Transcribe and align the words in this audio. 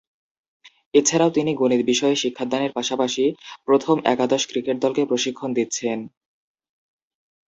এছাড়াও 0.93 1.31
তিনি 1.31 1.51
গণিত 1.55 1.81
বিষয়ে 1.91 2.15
শিক্ষাদানের 2.15 2.71
পাশাপাশি 2.73 3.25
প্রথম 3.67 3.95
একাদশ 4.05 4.41
ক্রিকেট 4.49 4.77
দলকে 4.83 5.01
প্রশিক্ষণ 5.05 5.49
দিচ্ছেন। 5.57 5.99